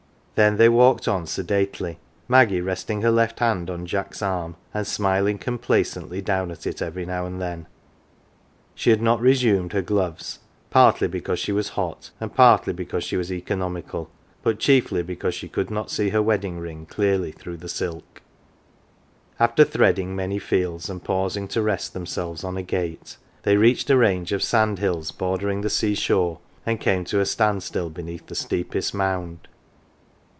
Then 0.35 0.57
they 0.57 0.69
walked 0.69 1.07
on 1.07 1.27
sedately, 1.27 1.99
Maggie 2.27 2.61
resting 2.61 3.03
her 3.03 3.11
left 3.11 3.37
hand 3.41 3.69
on 3.69 3.85
Jack's 3.85 4.23
arm, 4.23 4.55
and 4.73 4.87
smiling 4.87 5.37
complacently 5.37 6.19
down 6.19 6.49
at 6.49 6.65
it 6.65 6.81
every 6.81 7.05
now 7.05 7.27
and 7.27 7.39
then: 7.39 7.67
she 8.73 8.89
had 8.89 9.03
not 9.03 9.21
resumed 9.21 9.73
her 9.73 9.83
gloves, 9.83 10.39
partly 10.71 11.07
because 11.07 11.37
she 11.37 11.51
was 11.51 11.69
hot, 11.69 12.09
and 12.19 12.33
partly 12.33 12.73
be 12.73 12.85
cause 12.85 13.03
she 13.03 13.15
was 13.15 13.31
economical, 13.31 14.09
but 14.41 14.57
chiefly 14.57 15.03
because 15.03 15.35
she 15.35 15.47
could 15.47 15.69
not 15.69 15.91
see 15.91 16.09
her 16.09 16.23
wedding 16.23 16.57
ring 16.57 16.87
clearly 16.87 17.31
through 17.31 17.57
the 17.57 17.69
silk. 17.69 18.23
After 19.39 19.63
threading 19.63 20.15
many 20.15 20.39
fields, 20.39 20.89
and 20.89 21.03
pausing 21.03 21.47
to 21.49 21.61
rest 21.61 21.93
themselves 21.93 22.43
on 22.43 22.57
a 22.57 22.63
gate, 22.63 23.17
they 23.43 23.57
reached 23.57 23.91
a 23.91 23.97
range 23.97 24.31
of 24.31 24.41
sand 24.41 24.79
hills 24.79 25.11
bordering 25.11 25.61
the 25.61 25.69
sea 25.69 25.93
shore, 25.93 26.39
and 26.65 26.81
came 26.81 27.05
to 27.05 27.19
a 27.19 27.27
stand 27.27 27.61
still 27.61 27.91
beneath 27.91 28.25
the 28.25 28.33
steepest 28.33 28.91
mound. 28.95 29.47